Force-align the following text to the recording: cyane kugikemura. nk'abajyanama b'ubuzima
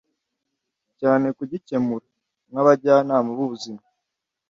cyane 0.99 1.27
kugikemura. 1.37 2.07
nk'abajyanama 2.49 3.29
b'ubuzima 3.37 3.83